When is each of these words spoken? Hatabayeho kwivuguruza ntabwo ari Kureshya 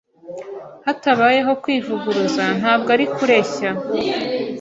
Hatabayeho 0.85 1.51
kwivuguruza 1.63 2.43
ntabwo 2.59 2.89
ari 2.95 3.05
Kureshya 3.15 3.69